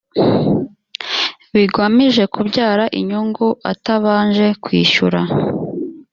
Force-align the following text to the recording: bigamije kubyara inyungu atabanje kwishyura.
bigamije 1.53 2.23
kubyara 2.33 2.83
inyungu 2.99 3.47
atabanje 3.71 4.47
kwishyura. 4.63 5.21